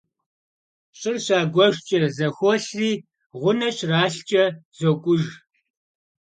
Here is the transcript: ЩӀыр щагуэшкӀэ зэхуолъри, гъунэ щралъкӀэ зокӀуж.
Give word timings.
ЩӀыр 0.99 1.17
щагуэшкӀэ 1.25 1.99
зэхуолъри, 2.15 2.91
гъунэ 3.39 3.69
щралъкӀэ 3.75 4.43
зокӀуж. 4.77 5.23